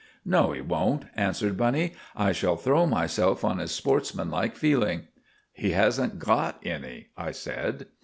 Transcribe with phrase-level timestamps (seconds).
[0.25, 1.93] "No, he won't," answered Bunny.
[2.15, 5.03] "I shall throw myself on his sportsmanlike feeling."
[5.53, 7.85] "He hasn't got any," I said.